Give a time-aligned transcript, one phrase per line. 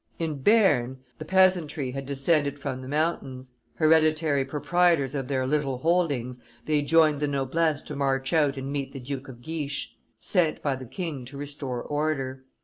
[0.17, 6.39] In Bearn, the peasantry had descended from the mountains; hereditary proprietors of their little holdings,
[6.65, 10.75] they joined the noblesse to march out and meet the Duke of Guiche, sent by
[10.75, 12.45] the king to restore order.